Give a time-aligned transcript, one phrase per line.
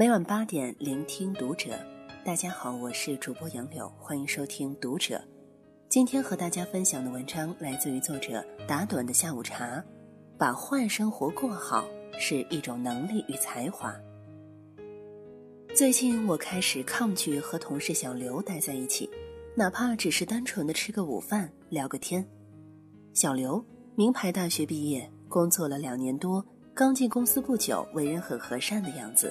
[0.00, 1.78] 每晚八点，聆听读者。
[2.24, 5.22] 大家好，我是主播杨柳，欢迎收听读者。
[5.90, 9.84] 今天和大家分享的文章来自于作者打盹的下午茶。
[10.38, 11.86] 把坏生活过好
[12.18, 13.94] 是一种能力与才华。
[15.76, 19.06] 最近我开始抗拒和同事小刘待在一起，
[19.54, 22.26] 哪怕只是单纯的吃个午饭、聊个天。
[23.12, 23.62] 小刘，
[23.96, 26.42] 名牌大学毕业，工作了两年多，
[26.72, 29.30] 刚进公司不久，为人很和善的样子。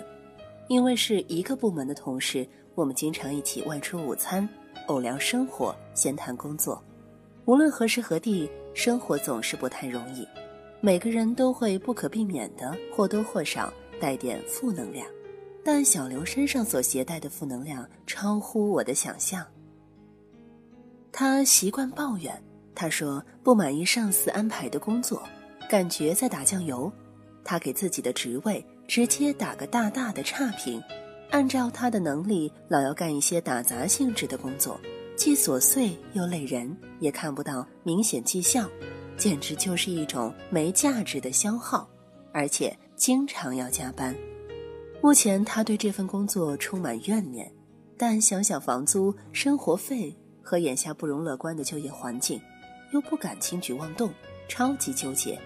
[0.69, 4.47] 因为是一个部门的同事，我们经常一起外出午餐，
[4.85, 6.81] 偶聊生活，闲谈工作。
[7.45, 10.25] 无论何时何地，生活总是不太容易。
[10.79, 15.07] 每个人都会不可避免的或多或少带点负能量，
[15.65, 19.43] 但小刘身上所携带的负能量超乎我的想象。
[21.11, 22.39] 他习惯抱怨，
[22.75, 25.23] 他说不满意上司安排的工作，
[25.67, 26.91] 感觉在打酱油。
[27.43, 30.81] 他给自己的职位直接打个大大的差评，
[31.29, 34.81] 按照他的能力，老要干一些打杂性质的工作，
[35.15, 38.67] 既琐碎又累人，也看不到明显绩效。
[39.15, 41.87] 简直就是一种没价值的消耗，
[42.33, 44.15] 而且经常要加班。
[45.03, 47.51] 目前他对这份工作充满怨念，
[47.95, 52.41] 但想想房租、生活费和眼下不容乐观的就业环境，
[52.91, 54.11] 又不敢轻举妄动，
[54.47, 55.39] 超级纠结。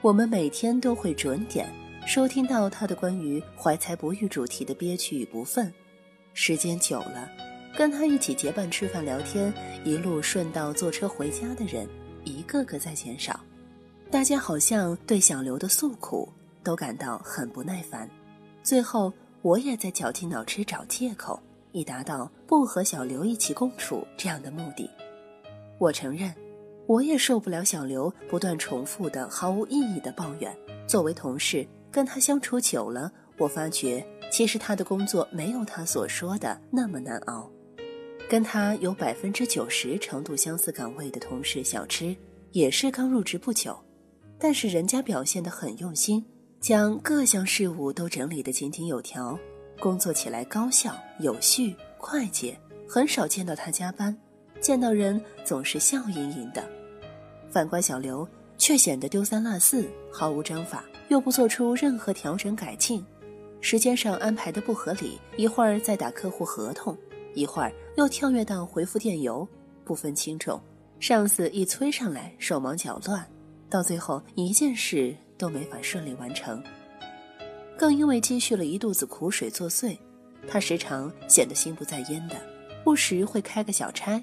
[0.00, 1.68] 我们每天都会准点
[2.06, 5.68] 收听到他的关于怀才不遇主题的憋屈与不忿，
[6.34, 7.28] 时间久了，
[7.76, 9.52] 跟他一起结伴吃饭聊天，
[9.84, 11.86] 一路顺道坐车回家的人。
[12.22, 13.40] 一个个在减少，
[14.08, 16.28] 大家好像对小刘的诉苦
[16.62, 18.08] 都感到很不耐烦。
[18.62, 21.40] 最后，我也在绞尽脑汁找借口，
[21.72, 24.88] 以达到不和小刘一起共处这样的目的。
[25.78, 26.32] 我承认，
[26.86, 30.56] 我也受不了小刘不断重复的毫无意义的抱怨。
[30.86, 37.50] 作为同事，跟他相处久了，我发觉其实他的工作没有他所说的那么难熬。
[38.28, 42.14] 跟他有百分之九十程度相似岗位的同事小吃，
[42.52, 43.74] 也是刚入职不久，
[44.38, 46.22] 但是人家表现得很用心，
[46.60, 49.38] 将各项事务都整理得井井有条，
[49.80, 54.14] 工作起来高效、有序、快捷，很少见到他加班，
[54.60, 56.62] 见到人总是笑盈盈的。
[57.50, 63.04] 反观小刘，却显得丢三落四，毫无章法，又不做出任何调整改进，
[63.60, 66.96] 时间上安排的不合理，一会儿在打客户合同。
[67.34, 69.46] 一会儿又跳跃到回复电邮，
[69.84, 70.58] 不分轻重，
[70.98, 73.26] 上司一催上来，手忙脚乱，
[73.68, 76.62] 到最后一件事都没法顺利完成。
[77.76, 79.98] 更因为积蓄了一肚子苦水作祟，
[80.48, 82.36] 他时常显得心不在焉的，
[82.82, 84.22] 不时会开个小差，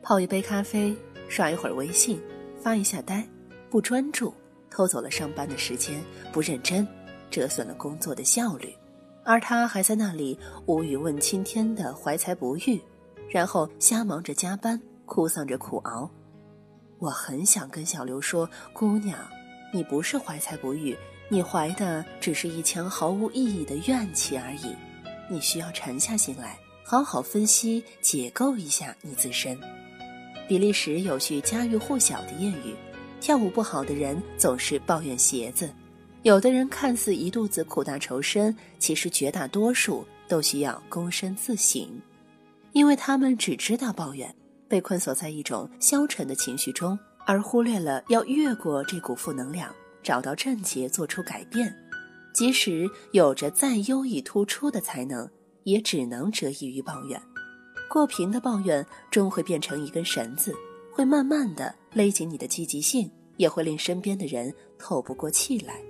[0.00, 0.96] 泡一杯咖啡，
[1.28, 2.18] 刷一会儿微信，
[2.62, 3.28] 发一下呆，
[3.68, 4.32] 不专注，
[4.74, 6.02] 偷走了上班的时间，
[6.32, 6.86] 不认真，
[7.30, 8.74] 折损了工作的效率。
[9.22, 10.36] 而他还在那里
[10.66, 12.82] 无语问青天的怀才不遇，
[13.30, 16.10] 然后瞎忙着加班，哭丧着苦熬。
[16.98, 19.16] 我很想跟小刘说：“姑娘，
[19.72, 20.96] 你不是怀才不遇，
[21.28, 24.74] 你怀的只是一腔毫无意义的怨气而已。
[25.30, 29.56] 你需要沉下心来，好好分析解构一下你自身。”
[30.48, 32.74] 比利时有句家喻户晓的谚语
[33.24, 35.70] ：“跳舞不好的人总是抱怨鞋子。”
[36.24, 41.88] 有的人看似一肚子苦大仇深，其实绝大多数都需要躬身自省，
[42.72, 44.34] 因为他们只知道抱怨，
[44.68, 51.74] 被困锁在一种消沉的情绪中，而忽略了要越过这股负能量，找到症结，做出改变。
[52.34, 55.26] 即使有着再优异突出的才能，
[55.62, 57.18] 也只能折翼于抱怨。
[57.88, 60.54] 过频的抱怨终会变成一根绳子，
[60.94, 65.82] 会慢慢的勒紧你的积极性，也会令身边的人透不过气来。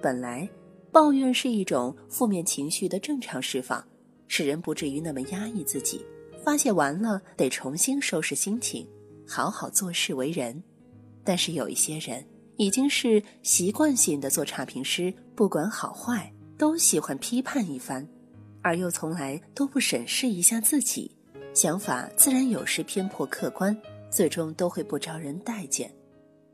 [0.00, 0.48] 本来，
[0.90, 3.86] 抱怨是一种负面情绪的正常释放，
[4.26, 6.02] 使人不至于那么压抑自己。
[6.42, 8.88] 发泄完了，得重新收拾心情，
[9.28, 10.62] 好好做事为人。
[11.22, 12.24] 但是有一些人
[12.56, 18.08] 已经是习惯性的做差评师，不管好坏都喜欢批判一番，
[18.62, 21.10] 而又从来都不审视一下自己，
[21.52, 23.76] 想法自然有时偏颇客观，
[24.14, 25.92] 最终都会不招人待见。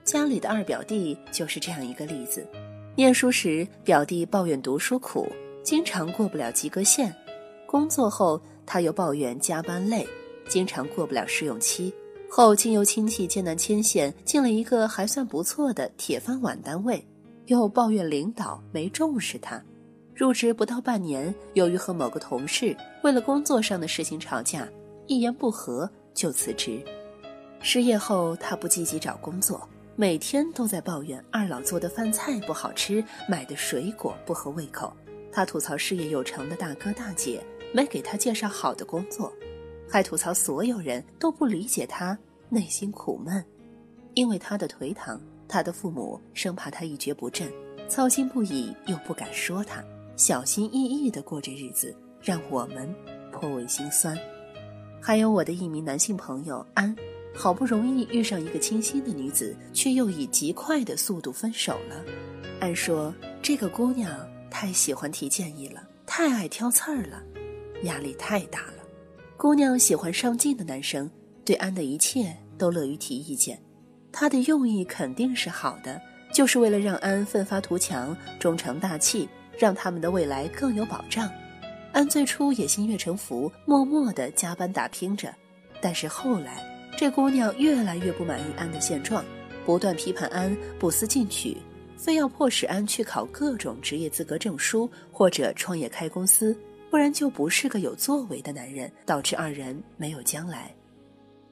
[0.03, 2.47] 家里的二表弟就是这样一个例子。
[2.97, 5.29] 念书时，表弟抱怨读书苦，
[5.63, 7.13] 经常过不了及格线；
[7.67, 10.09] 工作后，他又抱怨加班累，
[10.49, 11.93] 经常过不了试用期。
[12.31, 17.07] 后经由亲戚艰难牵线，进了一个还算不错的铁饭碗单位，
[17.47, 19.63] 又抱怨领导没重视他。
[20.15, 24.69] 入职不到半年，由于和某个同事为了工作上的事情吵架，
[25.07, 26.83] 一言不合就辞职。
[27.63, 29.69] 失业后，他不积极找工作。
[29.97, 34.91] 每天都在抱怨二老做的饭菜不好吃，买的水果不合胃口，
[35.31, 39.31] 他吐槽事业有成的大哥大姐没给他介绍好的工作，
[39.87, 42.17] 还吐槽所有人都不理解他，
[42.49, 43.45] 内心苦闷。
[44.15, 47.53] 因为他的颓唐，他的父母生怕他一蹶不振，
[47.87, 49.85] 操心不已又不敢说他，
[50.17, 52.93] 小心翼翼地过着日子，让我们
[53.31, 54.19] 颇为心酸。
[54.99, 56.97] 还有我的一名男性朋友安，
[57.35, 62.05] 好不容易遇上一个倾心的女子，却又以极快的速度分手了。
[62.61, 64.11] 安说这个姑娘。
[64.53, 67.23] 太喜欢提建议了，太爱挑刺儿了，
[67.85, 68.83] 压力太大了。
[69.37, 71.09] 姑娘喜欢上进的男生，
[71.45, 73.63] 对安的一切都乐于提意见。
[74.11, 76.03] 他的用意肯定是好的，
[76.35, 81.31] 就是为了让安奋发图强、忠诚大气，让他们的未来更有保障。
[81.93, 85.33] 安最初也心悦诚服，默默地加班打拼着。
[85.81, 86.61] 但是后来，
[86.97, 89.25] 这姑娘越来越不满意安的现状，
[89.65, 91.57] 不断批判安不思进取。
[91.97, 96.57] 非要迫使安去考各种职业资格证书，或者创业开公司，
[96.91, 100.75] 不然就不是个有作为的男人，导致二人没有将来。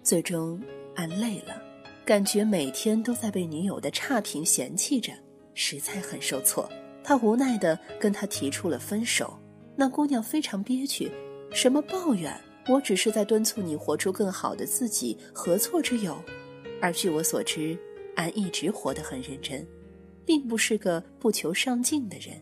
[0.03, 0.59] 最终，
[0.95, 1.61] 安累了，
[2.05, 5.13] 感觉每天都在被女友的差评嫌弃着，
[5.53, 6.67] 实在很受挫。
[7.05, 9.39] 他无奈地跟他提出了分手。
[9.77, 11.11] 那姑娘非常憋屈，
[11.53, 12.35] 什么抱怨？
[12.69, 16.23] 我只是在敦促你活出更好的自己，何错之有？
[16.81, 17.77] 而据我所知，
[18.15, 19.67] 安一直活得很认真。
[20.29, 22.39] 并不是个不求上进的人。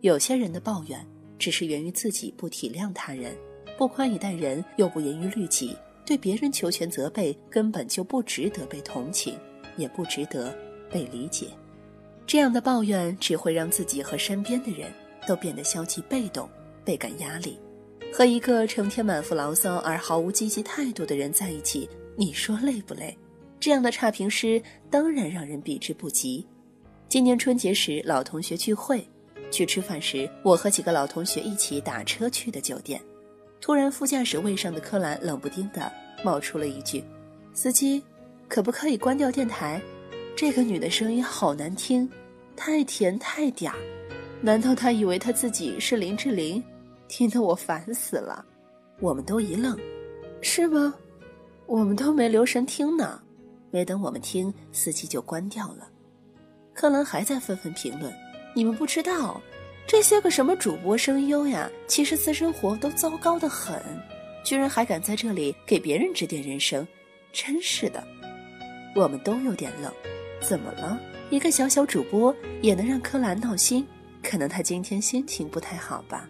[0.00, 1.06] 有些人的抱怨
[1.38, 3.36] 只是源于自己不体谅他人，
[3.78, 9.38] 不宽以待人，又不严于律己，对别人求全责备，根本就不值得被同情，
[9.76, 10.52] 也不值得
[10.90, 11.46] 被理解。
[12.26, 14.92] 这样的抱怨只会让自己和身边的人
[15.28, 16.50] 都变得消极被动，
[16.84, 17.60] 倍感压力。
[18.12, 23.16] 和一个成天满腹牢骚而毫无积极态度的人在一起，你说累不累？
[23.60, 24.60] 这样的差评师
[24.90, 26.44] 当然让人避之不及。
[27.08, 29.06] 今年春节时，老同学聚会，
[29.50, 33.00] 去吃饭时，我和几个老同学一起打车去的酒店。
[33.60, 35.90] 突然，副驾驶位上的柯兰冷不丁的
[36.24, 37.04] 冒出了一句
[37.52, 38.02] ：“司机，
[38.48, 39.80] 可不可以关掉电台？”
[40.34, 42.08] 这个女的声音好难听，
[42.56, 43.72] 太甜太嗲。
[44.40, 46.62] 难道她以为她自己是林志玲？
[47.10, 48.46] 听得我烦死了。
[49.00, 49.76] 我们都一愣
[50.40, 50.94] ：“是吗？
[51.66, 53.20] 我们都没留神听呢。”
[53.72, 55.88] 没等我们听，司机就关掉了。
[56.72, 58.14] 柯兰还在纷纷评论
[58.54, 59.40] ：“你们不知道，
[59.88, 63.82] 这些个什么主播声优呀，其实私生活都糟糕的很，
[64.44, 66.86] 居然还敢在这里给别人指点人生，
[67.32, 68.06] 真是的。”
[68.94, 69.92] 我们都有点愣，
[70.40, 70.98] 怎么了？
[71.28, 73.84] 一个小小主播也能让柯兰闹心？
[74.22, 76.28] 可能他今天心情不太好吧。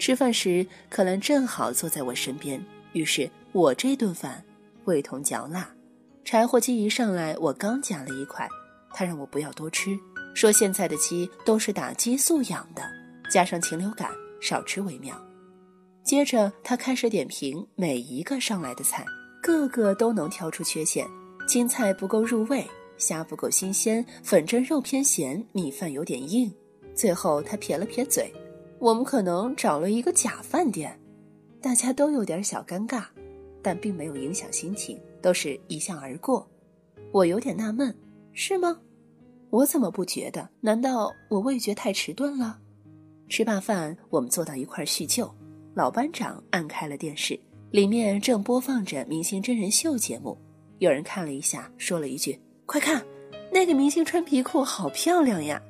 [0.00, 2.60] 吃饭时，可兰正好坐在我身边，
[2.94, 4.42] 于是我这顿饭
[4.86, 5.68] 味同嚼蜡。
[6.24, 8.48] 柴火鸡一上来，我刚夹了一块，
[8.94, 9.96] 他让我不要多吃，
[10.34, 12.82] 说现在的鸡都是打激素养的，
[13.30, 14.10] 加上禽流感，
[14.40, 15.14] 少吃为妙。
[16.02, 19.04] 接着他开始点评每一个上来的菜，
[19.42, 21.06] 个个都能挑出缺陷：
[21.46, 26.50] 青菜不够入味，虾不够新鲜，粉蒸肉偏咸，米饭有点硬。
[26.94, 28.32] 最后他撇了撇嘴
[28.80, 30.98] ：“我们可能找了一个假饭店。”
[31.62, 33.04] 大家都有点小尴尬，
[33.62, 34.98] 但并没有影响心情。
[35.22, 36.48] 都是一笑而过，
[37.12, 37.94] 我有点纳闷，
[38.32, 38.80] 是吗？
[39.50, 40.48] 我怎么不觉得？
[40.62, 42.58] 难道我味觉太迟钝了？
[43.28, 45.30] 吃罢饭，我们坐到一块叙旧。
[45.74, 47.38] 老班长按开了电视，
[47.70, 50.38] 里面正播放着明星真人秀节目。
[50.78, 53.04] 有人看了一下，说了一句：“快看，
[53.52, 55.60] 那个明星穿皮裤好漂亮呀！”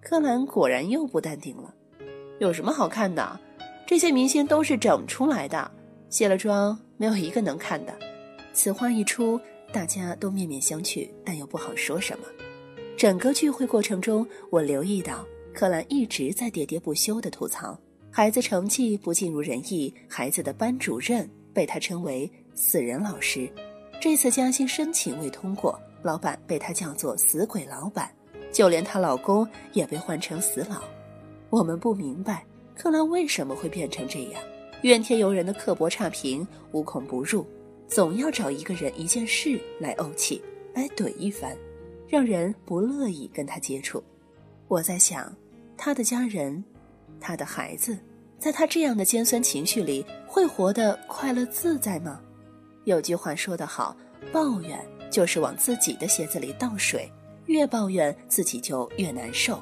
[0.00, 1.74] 柯南果然又不淡定了
[2.40, 3.38] ：“有什么好看的？
[3.86, 5.70] 这些明星都是整出来的，
[6.08, 7.94] 卸了妆没有一个能看的。”
[8.54, 9.38] 此话一出，
[9.70, 12.24] 大家都面面相觑，但又不好说什么。
[12.96, 17.78] 整个聚会过程中，我留意到柯兰一直在喋喋不休地吐槽
[18.10, 23.52] 孩子成绩不尽如人意，孩子的班主任被他称为“死人老师”，
[24.00, 28.10] 这次加薪申请未通过，老板被他叫做“死鬼老板”，
[28.50, 30.82] 就连她老公也被换成“死老”。
[31.50, 34.42] 我们不明白克兰为什么会变成这样，
[34.82, 37.46] 怨天尤人的刻薄差评无孔不入。
[37.88, 40.40] 总要找一个人、一件事来怄气，
[40.72, 41.56] 来怼一番，
[42.06, 44.00] 让人不乐意跟他接触。
[44.68, 45.34] 我在想，
[45.76, 46.62] 他的家人，
[47.18, 47.98] 他的孩子，
[48.38, 52.20] 在他这样的尖酸情绪里，会活得快乐自在吗？
[52.84, 53.96] 有句话说得好，
[54.32, 54.78] 抱怨
[55.10, 57.10] 就是往自己的鞋子里倒水，
[57.46, 59.60] 越抱怨自己就越难受。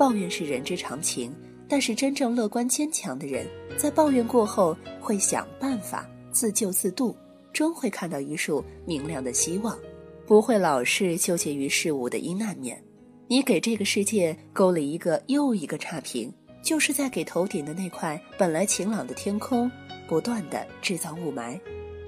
[0.00, 1.30] 抱怨是人之常情，
[1.68, 7.14] 但是真正乐观坚强的人，在抱怨过后会想办法自救自渡。
[7.52, 9.78] 终会看到一束明亮的希望，
[10.26, 12.82] 不会老是纠结于事物的阴暗面。
[13.28, 19.70] 你给这个世界勾了一个又一个差评，就是在给头顶的那块本来晴朗的天空
[20.08, 21.60] 不断的制造雾霾。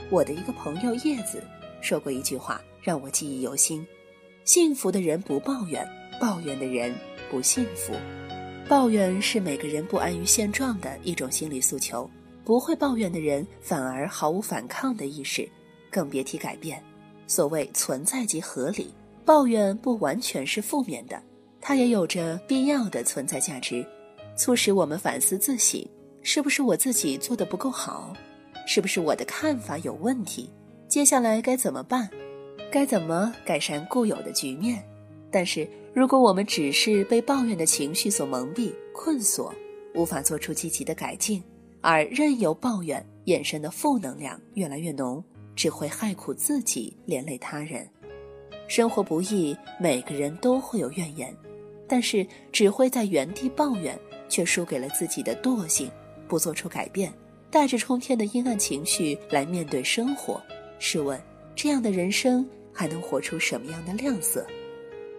[0.08, 1.44] 我的一个朋友叶子
[1.82, 3.86] 说过一句话，让我记忆犹新：
[4.46, 5.86] 幸福的人不抱怨，
[6.20, 6.94] 抱怨的人
[7.30, 7.92] 不幸福。
[8.68, 12.08] 抱怨是每个人不安于现状的一种心理诉求，
[12.44, 15.48] 不会抱怨的人反而毫无反抗的意识，
[15.90, 16.82] 更别提改变。
[17.26, 18.92] 所谓存在即合理，
[19.24, 21.20] 抱怨不完全是负面的，
[21.60, 23.84] 它也有着必要的存在价值。
[24.36, 25.86] 促使我们反思自省：
[26.22, 28.14] 是不是我自己做的不够好？
[28.66, 30.50] 是不是我的看法有问题？
[30.88, 32.08] 接下来该怎么办？
[32.70, 34.82] 该怎么改善固有的局面？
[35.30, 39.54] 但是，如果我们只是被抱怨的情绪所蒙蔽、困锁，
[39.94, 41.42] 无法做出积极的改进，
[41.80, 45.22] 而任由抱怨衍生的负能量越来越浓，
[45.54, 47.88] 只会害苦自己，连累他人。
[48.68, 51.36] 生活不易，每个人都会有怨言，
[51.86, 53.98] 但是只会在原地抱怨。
[54.28, 55.90] 却输给了自己的惰性，
[56.26, 57.12] 不做出改变，
[57.50, 60.40] 带着冲天的阴暗情绪来面对生活。
[60.78, 61.22] 试问，
[61.54, 64.46] 这样的人生还能活出什么样的亮色？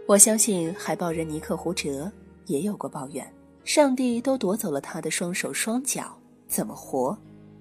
[0.05, 2.11] 我相信海豹人尼克胡哲
[2.47, 3.25] 也有过抱怨：
[3.63, 6.17] 上帝都夺走了他的双手双脚，
[6.47, 7.17] 怎么活？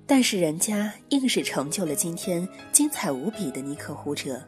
[0.06, 4.42] 但是人家硬是成就了今天精彩无比的尼克胡哲。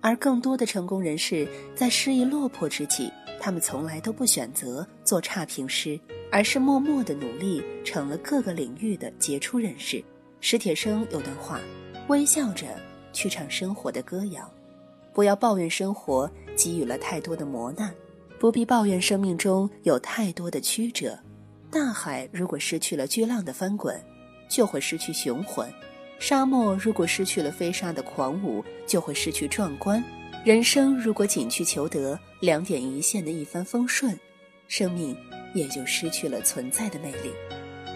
[0.00, 3.10] 而更多的成功人士在失意落魄之际，
[3.40, 5.98] 他们从来都不选择做差评师。
[6.32, 10.02] 而是默默的努力，成了各个领域的杰出人士。
[10.40, 11.60] 史铁生有段话：
[12.08, 12.66] 微笑着
[13.12, 14.52] 去唱生活的歌谣，
[15.16, 17.90] 不要抱怨生活给予了太多的磨难，
[18.38, 21.18] 不必抱怨生命中有太多的曲折。
[21.70, 23.98] 大海如果失去了巨浪的翻滚，
[24.46, 25.66] 就会失去雄浑；
[26.18, 30.04] 沙漠如果失去了飞沙的狂舞，就会失去壮观。
[30.44, 34.14] 人生如果仅去求得两点一线的一帆风顺，
[34.68, 35.16] 生命。
[35.54, 37.32] 也就失去了存在的魅力，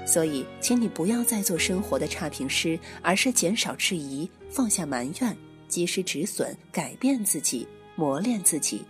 [0.07, 5.37] 所以，请你不要再做生活的差评师，而是减少质疑，放下埋怨，
[5.71, 8.85] 及时止损，改变自己，磨练自己，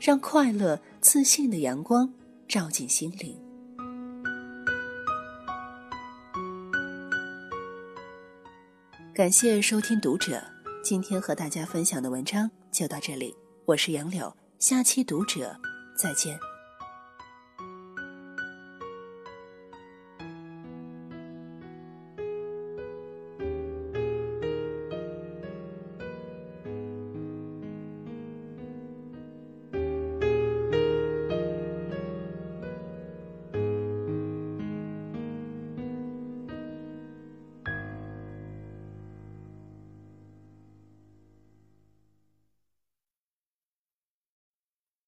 [0.00, 2.12] 让快乐、自信的阳光
[2.48, 3.38] 照进心灵。
[9.14, 10.42] 感谢收听读者，
[10.82, 13.32] 今天和大家分享的文章就到这里，
[13.66, 15.56] 我是杨柳，下期读者
[15.96, 16.36] 再见。